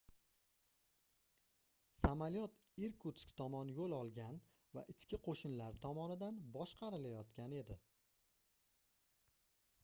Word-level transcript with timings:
samolyot 2.03 2.55
irkutsk 2.85 3.33
tomon 3.41 3.73
yoʻl 3.79 3.93
olgan 3.99 4.39
va 4.79 4.85
ichki 4.95 5.21
qoʻshinlar 5.29 5.79
tomonidan 5.85 6.41
boshqarilayotgan 6.57 7.57
edi 7.61 7.79